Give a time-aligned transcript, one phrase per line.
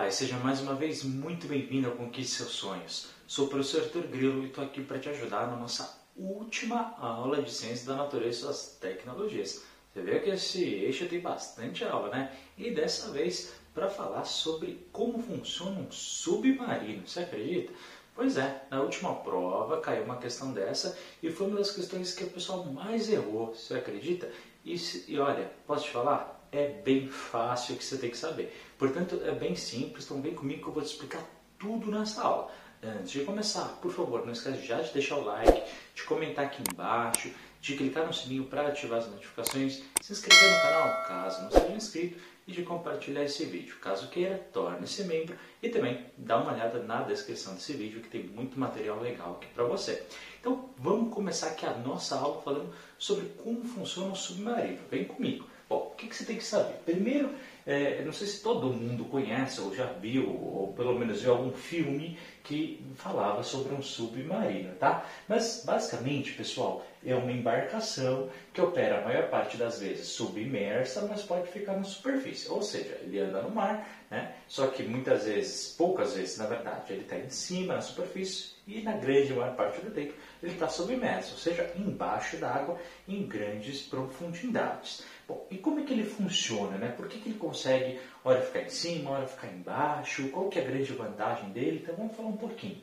[0.00, 3.08] Olá e seja mais uma vez muito bem-vindo ao Conquiste Seus Sonhos.
[3.26, 7.42] Sou o professor Arthur Grilo e estou aqui para te ajudar na nossa última aula
[7.42, 9.62] de Ciência da Natureza e suas tecnologias.
[9.92, 12.32] Você vê que esse eixo tem bastante aula, né?
[12.56, 17.06] E dessa vez para falar sobre como funciona um submarino.
[17.06, 17.74] Você acredita?
[18.14, 22.24] Pois é, na última prova caiu uma questão dessa e foi uma das questões que
[22.24, 23.54] o pessoal mais errou.
[23.54, 24.30] Você acredita?
[24.64, 24.76] E,
[25.08, 26.39] e olha, posso te falar?
[26.52, 28.54] É bem fácil que você tem que saber.
[28.78, 31.22] Portanto, é bem simples, então vem comigo que eu vou te explicar
[31.58, 32.50] tudo nessa aula.
[32.82, 35.62] Antes de começar, por favor, não esquece já de deixar o like,
[35.94, 40.62] de comentar aqui embaixo, de clicar no sininho para ativar as notificações, se inscrever no
[40.62, 43.76] canal caso não seja inscrito e de compartilhar esse vídeo.
[43.82, 48.24] Caso queira, torne-se membro e também dá uma olhada na descrição desse vídeo que tem
[48.24, 50.02] muito material legal aqui para você.
[50.40, 54.80] Então vamos começar aqui a nossa aula falando sobre como funciona o submarino.
[54.90, 55.46] Vem comigo.
[55.70, 56.74] Bom, o que, que você tem que saber?
[56.84, 57.32] Primeiro,
[57.66, 61.52] é, não sei se todo mundo conhece ou já viu, ou pelo menos viu algum
[61.52, 65.06] filme que falava sobre um submarino, tá?
[65.28, 71.22] Mas basicamente, pessoal, é uma embarcação que opera a maior parte das vezes submersa, mas
[71.22, 72.50] pode ficar na superfície.
[72.50, 74.34] Ou seja, ele anda no mar, né?
[74.48, 78.82] Só que muitas vezes, poucas vezes na verdade, ele está em cima, na superfície, e
[78.82, 83.82] na grande maior parte do tempo ele está submerso, ou seja, embaixo d'água, em grandes
[83.82, 85.02] profundidades.
[85.28, 86.78] Bom, e como é que ele funciona?
[86.78, 86.88] Né?
[86.96, 90.28] Por que, que ele consegue, hora ficar em cima, hora ficar embaixo?
[90.28, 91.80] Qual que é a grande vantagem dele?
[91.82, 92.82] Então vamos falar um pouquinho.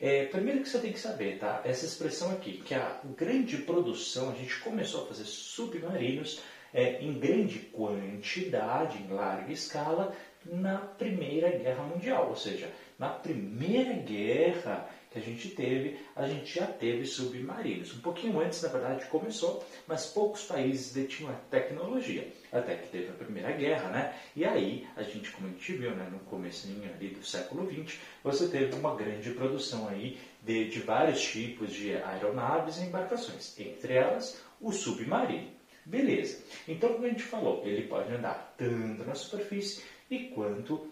[0.00, 1.60] É, primeiro que você tem que saber, tá?
[1.64, 6.40] Essa expressão aqui, que a grande produção, a gente começou a fazer submarinos
[6.72, 12.28] é, em grande quantidade, em larga escala, na Primeira Guerra Mundial.
[12.28, 17.94] Ou seja, na Primeira Guerra que a gente teve, a gente já teve submarinos.
[17.94, 22.28] Um pouquinho antes, na verdade, começou, mas poucos países detinham a tecnologia.
[22.52, 24.14] Até que teve a Primeira Guerra, né?
[24.34, 27.98] E aí, a gente, como a gente viu, né, no começo ali do século XX,
[28.22, 33.94] você teve uma grande produção aí de, de vários tipos de aeronaves e embarcações, entre
[33.94, 35.50] elas o submarino.
[35.84, 36.42] Beleza.
[36.68, 40.90] Então, como a gente falou, ele pode andar tanto na superfície e quanto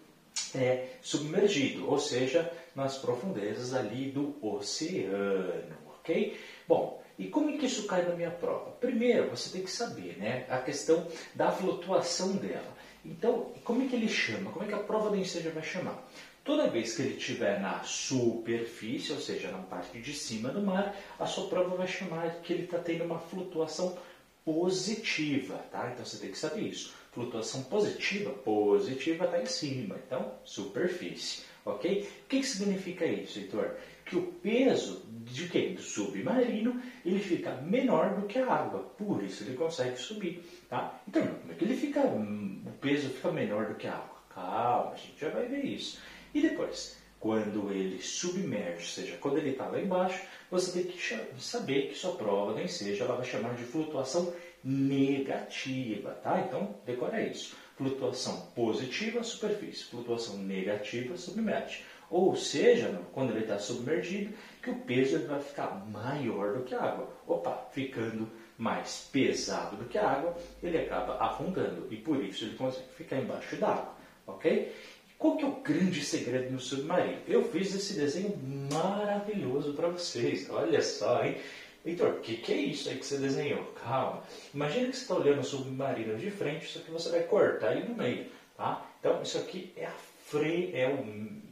[0.55, 6.37] é, submergido, ou seja, nas profundezas ali do oceano, ok?
[6.67, 8.71] Bom, e como é que isso cai na minha prova?
[8.71, 12.75] Primeiro, você tem que saber né, a questão da flutuação dela.
[13.05, 14.51] Então, como é que ele chama?
[14.51, 16.03] Como é que a prova do ensejo vai chamar?
[16.43, 20.95] Toda vez que ele estiver na superfície, ou seja, na parte de cima do mar,
[21.17, 23.97] a sua prova vai chamar que ele está tendo uma flutuação
[24.43, 25.89] positiva, tá?
[25.91, 26.93] Então você tem que saber isso.
[27.15, 32.01] Flutuação positiva, positiva está em cima, então superfície, ok?
[32.01, 33.77] O que, que significa isso, Heitor?
[34.05, 35.75] Que o peso de quem?
[35.75, 41.01] Do submarino, ele fica menor do que a água, por isso ele consegue subir, tá?
[41.07, 44.21] Então, como é que ele fica, o peso fica menor do que a água?
[44.27, 46.01] Calma, a gente já vai ver isso.
[46.33, 50.21] E depois, quando ele submerge, ou seja, quando ele está lá embaixo,
[50.51, 50.99] você tem que
[51.39, 54.33] saber que sua prova nem seja, ela vai chamar de flutuação
[54.65, 56.41] negativa, tá?
[56.41, 57.55] Então, decora isso.
[57.77, 59.83] Flutuação positiva, superfície.
[59.85, 61.83] Flutuação negativa, submerge.
[62.09, 66.81] Ou seja, quando ele está submergido, que o peso vai ficar maior do que a
[66.81, 67.09] água.
[67.27, 68.27] Opa, ficando
[68.57, 71.87] mais pesado do que a água, ele acaba afundando.
[71.91, 73.93] E por isso ele consegue ficar embaixo d'água,
[74.25, 74.73] ok?
[75.17, 77.19] Qual que é o grande segredo no submarino?
[77.27, 78.37] Eu fiz esse desenho
[78.71, 80.49] maravilhoso para vocês.
[80.49, 81.37] Olha só, hein?
[81.85, 83.63] Heitor, o que, que é isso aí que você desenhou?
[83.83, 84.23] Calma.
[84.53, 87.87] Imagina que você está olhando o submarino de frente, isso aqui você vai cortar ele
[87.87, 88.25] no meio.
[88.57, 88.89] Tá?
[88.99, 89.87] Então, isso aqui é,
[90.25, 90.71] fre...
[90.73, 91.05] é o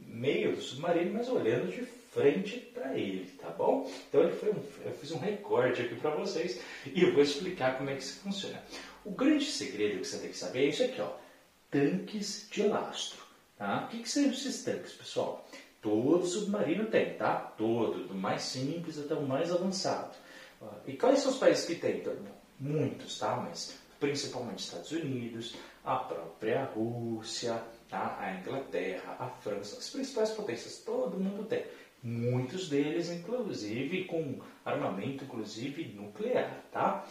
[0.06, 3.88] meio do submarino, mas olhando de frente para ele, tá bom?
[4.08, 4.62] Então, ele foi um...
[4.84, 8.20] eu fiz um recorte aqui para vocês e eu vou explicar como é que isso
[8.20, 8.60] funciona.
[9.04, 11.10] O grande segredo que você tem que saber é isso aqui, ó.
[11.70, 13.22] Tanques de lastro.
[13.56, 13.84] Tá?
[13.84, 15.46] O que, que são esses tanques, pessoal?
[15.80, 17.36] Todo submarino tem, tá?
[17.36, 20.23] Todo, do mais simples até o mais avançado.
[20.86, 21.98] E quais são os países que tem?
[21.98, 22.14] Então,
[22.58, 23.36] muitos, tá?
[23.36, 25.54] Mas principalmente Estados Unidos,
[25.84, 28.16] a própria Rússia, tá?
[28.20, 31.64] a Inglaterra, a França, as principais potências, todo mundo tem.
[32.02, 37.06] Muitos deles, inclusive, com armamento, inclusive nuclear, tá?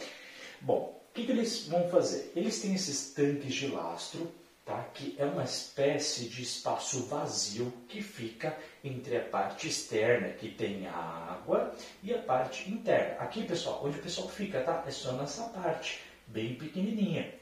[0.60, 2.32] Bom, o que, que eles vão fazer?
[2.36, 4.30] Eles têm esses tanques de lastro
[4.64, 4.82] tá?
[4.94, 10.86] que é uma espécie de espaço vazio que fica entre a parte externa, que tem
[10.86, 13.16] a água, e a parte interna.
[13.18, 14.84] Aqui, pessoal, onde o pessoal fica, tá?
[14.86, 17.34] É só nessa parte, bem pequenininha.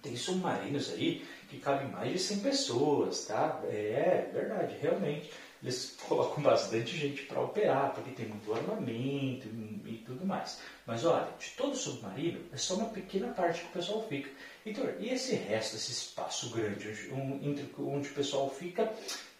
[0.00, 3.60] Tem submarinos aí que cabem mais de 100 pessoas, tá?
[3.64, 5.30] É, verdade, realmente.
[5.62, 9.46] Eles colocam bastante gente para operar, porque tem muito armamento
[9.86, 10.58] e tudo mais.
[10.84, 14.28] Mas olha, de todo submarino, é só uma pequena parte que o pessoal fica.
[14.66, 18.92] Então, e esse resto, esse espaço grande onde, onde o pessoal fica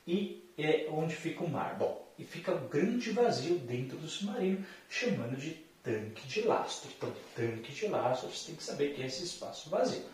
[0.06, 1.76] e é, onde fica o mar?
[1.76, 5.50] Bom, e fica um grande vazio dentro do submarino, chamando de
[5.82, 6.90] tanque de lastro.
[6.96, 10.04] Então, tanque de lastro, você tem que saber que é esse espaço vazio.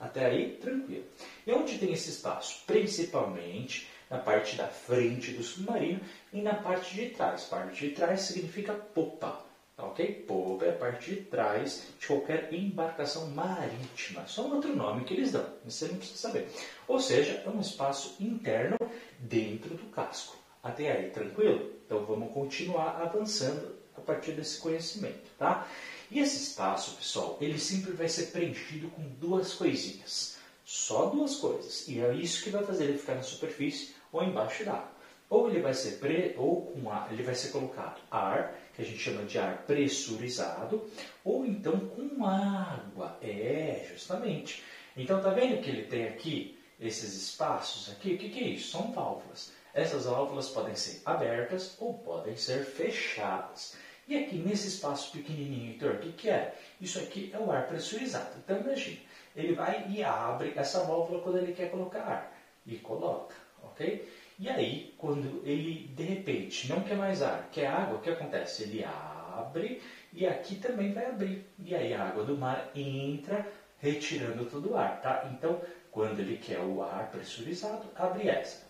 [0.00, 1.04] Até aí, tranquilo.
[1.46, 2.62] E onde tem esse espaço?
[2.66, 6.00] Principalmente na parte da frente do submarino
[6.32, 7.44] e na parte de trás.
[7.44, 9.44] Parte de trás significa popa.
[9.76, 10.24] Tá ok?
[10.26, 14.26] Popa é a parte de trás de qualquer embarcação marítima.
[14.26, 16.48] Só um outro nome que eles dão, você não precisa saber.
[16.88, 18.76] Ou seja, é um espaço interno
[19.20, 20.36] dentro do casco.
[20.62, 21.72] Até aí, tranquilo?
[21.86, 25.68] Então vamos continuar avançando a partir desse conhecimento, tá?
[26.10, 30.38] E esse espaço, pessoal, ele sempre vai ser preenchido com duas coisinhas.
[30.64, 31.86] Só duas coisas.
[31.86, 34.98] E é isso que vai fazer ele ficar na superfície ou embaixo d'água.
[35.30, 38.84] Ou ele vai ser pre, ou com ar, ele vai ser colocado ar, que a
[38.84, 40.88] gente chama de ar pressurizado,
[41.22, 43.18] ou então com água.
[43.20, 44.62] É, justamente.
[44.96, 48.14] Então tá vendo que ele tem aqui esses espaços aqui?
[48.14, 48.70] O que, que é isso?
[48.70, 49.52] São válvulas.
[49.74, 53.76] Essas válvulas podem ser abertas ou podem ser fechadas.
[54.06, 56.54] E aqui nesse espaço pequenininho, Heitor, o que, que é?
[56.80, 58.30] Isso aqui é o ar pressurizado.
[58.38, 59.06] Então imagine,
[59.36, 62.38] ele vai e abre essa válvula quando ele quer colocar ar.
[62.66, 63.34] E coloca,
[63.72, 64.08] ok?
[64.38, 68.62] E aí, quando ele de repente não quer mais ar, quer água, o que acontece?
[68.62, 69.82] Ele abre
[70.12, 71.44] e aqui também vai abrir.
[71.58, 73.46] E aí a água do mar entra,
[73.78, 75.28] retirando todo o ar, tá?
[75.32, 75.60] Então,
[75.90, 78.66] quando ele quer o ar pressurizado, abre essa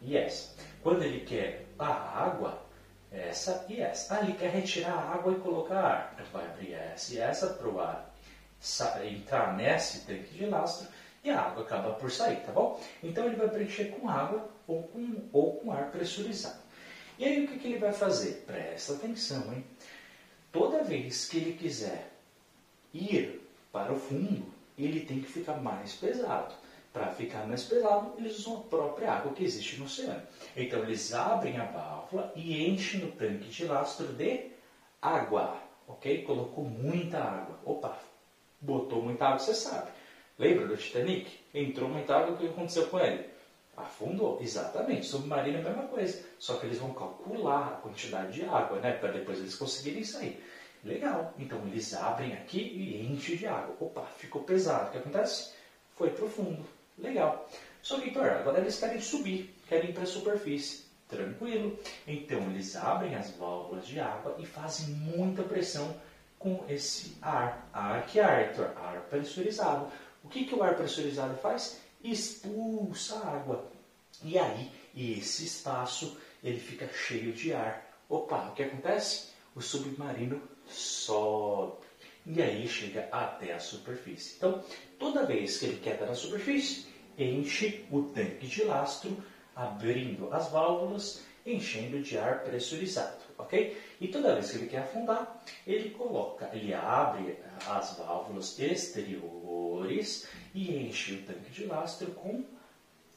[0.00, 0.56] e essa.
[0.82, 2.62] Quando ele quer a água,
[3.12, 4.14] essa e essa.
[4.14, 6.14] Ah, ele quer retirar a água e colocar ar.
[6.14, 8.10] Então vai abrir essa e essa para o ar
[9.04, 10.86] entrar nesse tanque de lastro
[11.22, 12.80] e a água acaba por sair, tá bom?
[13.02, 16.58] Então ele vai preencher com água ou com, ou com ar pressurizado.
[17.18, 18.44] E aí o que, que ele vai fazer?
[18.46, 19.64] Presta atenção, hein?
[20.50, 22.10] Toda vez que ele quiser
[22.94, 24.46] ir para o fundo,
[24.78, 26.54] ele tem que ficar mais pesado.
[26.92, 30.22] Para ficar mais pesado, eles usam a própria água que existe no oceano.
[30.56, 34.50] Então eles abrem a válvula e enchem o tanque de lastro de
[35.00, 35.56] água,
[35.86, 36.24] ok?
[36.24, 37.60] Colocou muita água.
[37.64, 37.96] Opa,
[38.60, 39.90] botou muita água, você sabe.
[40.40, 41.38] Lembra do Titanic?
[41.52, 43.26] Entrou muita água, o que aconteceu com ele?
[43.76, 45.06] Afundou, exatamente.
[45.06, 48.92] Submarino é a mesma coisa, só que eles vão calcular a quantidade de água, né?
[48.92, 50.42] Para depois eles conseguirem sair.
[50.82, 51.34] Legal.
[51.38, 53.76] Então eles abrem aqui e enchem de água.
[53.80, 54.88] Opa, ficou pesado.
[54.88, 55.52] O que acontece?
[55.94, 56.64] Foi profundo.
[56.98, 57.46] Legal.
[57.82, 60.86] Só que, Heitor, agora eles querem subir, querem ir para a superfície.
[61.06, 61.78] Tranquilo.
[62.06, 65.94] Então eles abrem as válvulas de água e fazem muita pressão
[66.38, 67.68] com esse ar.
[67.74, 68.54] Ar que é ar?
[68.78, 69.86] Ar pressurizado.
[70.22, 71.80] O que, que o ar pressurizado faz?
[72.02, 73.70] Expulsa a água.
[74.22, 77.86] E aí, esse espaço, ele fica cheio de ar.
[78.08, 79.30] Opa, o que acontece?
[79.54, 81.90] O submarino sobe.
[82.26, 84.36] E aí chega até a superfície.
[84.36, 84.62] Então,
[84.98, 86.86] toda vez que ele estar na superfície,
[87.18, 89.16] enche o tanque de lastro,
[89.56, 91.22] abrindo as válvulas,
[91.54, 93.76] enchendo de ar pressurizado, ok?
[94.00, 97.38] E toda vez que ele quer afundar, ele coloca, ele abre
[97.68, 102.44] as válvulas exteriores e enche o tanque de lastro com,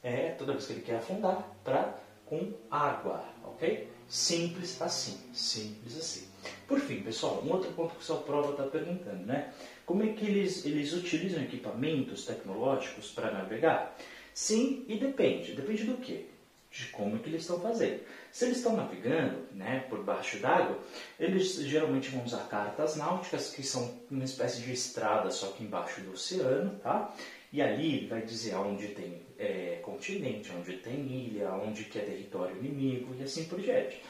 [0.02, 3.88] é, toda vez que ele quer afundar, pra, com água, ok?
[4.08, 6.28] Simples assim, simples assim.
[6.66, 9.52] Por fim, pessoal, um outro ponto que o seu prova está perguntando, né?
[9.86, 13.96] Como é que eles, eles utilizam equipamentos tecnológicos para navegar?
[14.32, 15.54] Sim, e depende.
[15.54, 16.26] Depende do quê?
[16.74, 18.00] De como que eles estão fazendo.
[18.32, 20.76] Se eles estão navegando né, por baixo d'água,
[21.20, 26.00] eles geralmente vão usar cartas náuticas, que são uma espécie de estrada, só que embaixo
[26.00, 27.14] do oceano, tá?
[27.52, 32.56] E ali vai dizer onde tem é, continente, onde tem ilha, onde que é território
[32.56, 34.02] inimigo e assim por diante.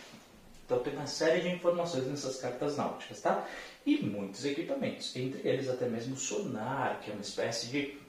[0.65, 3.47] Então tem uma série de informações nessas cartas náuticas, tá?
[3.85, 8.04] E muitos equipamentos, entre eles até mesmo sonar, que é uma espécie de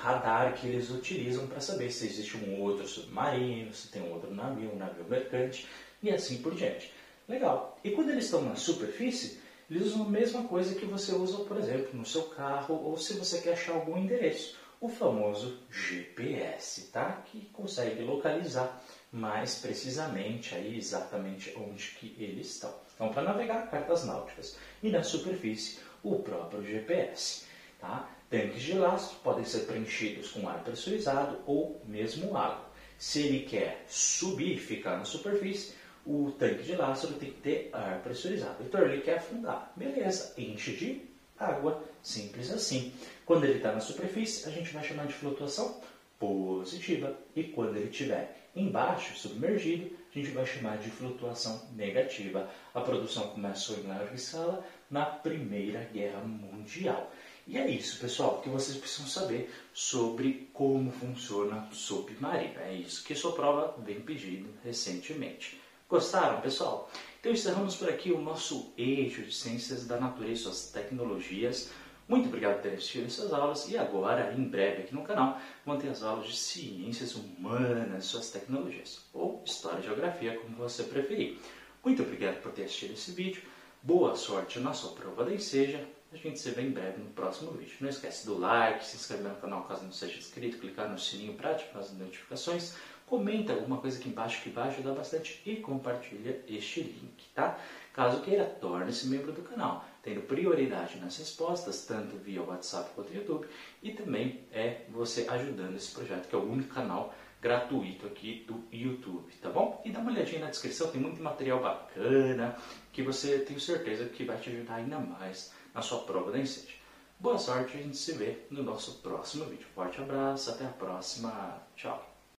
[0.00, 4.32] radar que eles utilizam para saber se existe um outro submarino, se tem um outro
[4.34, 5.66] navio, um navio mercante
[6.02, 6.92] e assim por diante.
[7.28, 7.78] Legal.
[7.84, 9.40] E quando eles estão na superfície,
[9.70, 13.14] eles usam a mesma coisa que você usa, por exemplo, no seu carro ou se
[13.14, 17.22] você quer achar algum endereço, o famoso GPS, tá?
[17.26, 22.72] Que consegue localizar mais precisamente aí exatamente onde que eles estão.
[22.94, 24.56] Então, para navegar, cartas náuticas.
[24.82, 27.44] E na superfície, o próprio GPS.
[27.80, 28.08] Tá?
[28.30, 32.68] Tanques de lastro podem ser preenchidos com ar pressurizado ou mesmo água.
[32.98, 35.72] Se ele quer subir, ficar na superfície,
[36.04, 38.62] o tanque de lastro tem que ter ar pressurizado.
[38.62, 39.72] Então, ele quer afundar.
[39.76, 41.02] Beleza, enche de
[41.38, 41.82] água.
[42.02, 42.92] Simples assim.
[43.24, 45.80] Quando ele está na superfície, a gente vai chamar de flutuação
[46.18, 47.16] positiva.
[47.36, 52.50] E quando ele estiver embaixo, submergido, a gente vai chamar de flutuação negativa.
[52.74, 57.12] A produção começou em larga escala na Primeira Guerra Mundial.
[57.48, 62.60] E é isso, pessoal, que vocês precisam saber sobre como funciona o submarino.
[62.60, 65.58] É isso que sua prova vem pedindo recentemente.
[65.88, 66.90] Gostaram, pessoal?
[67.18, 71.70] Então encerramos por aqui o nosso eixo de ciências da natureza e suas tecnologias.
[72.06, 75.78] Muito obrigado por terem assistido essas aulas e agora, em breve aqui no canal, vão
[75.78, 80.82] ter as aulas de ciências humanas e suas tecnologias, ou história e geografia, como você
[80.82, 81.38] preferir.
[81.82, 83.40] Muito obrigado por ter assistido esse vídeo.
[83.82, 87.52] Boa sorte na sua prova da Enseja a gente se vê em breve no próximo
[87.52, 87.76] vídeo.
[87.80, 91.34] Não esquece do like, se inscrever no canal caso não seja inscrito, clicar no sininho
[91.34, 92.74] para ativar as notificações,
[93.06, 97.58] comenta alguma coisa aqui embaixo que vai ajudar bastante e compartilha este link, tá?
[97.92, 103.46] Caso queira, torne-se membro do canal, tendo prioridade nas respostas, tanto via WhatsApp quanto YouTube,
[103.82, 108.64] e também é você ajudando esse projeto, que é o único canal gratuito aqui do
[108.72, 109.80] YouTube, tá bom?
[109.84, 112.56] E dá uma olhadinha na descrição, tem muito material bacana
[112.92, 116.74] que você tenho certeza que vai te ajudar ainda mais na sua prova da Incêndio.
[117.20, 119.68] Boa sorte, a gente se vê no nosso próximo vídeo.
[119.76, 122.07] Forte abraço, até a próxima, tchau!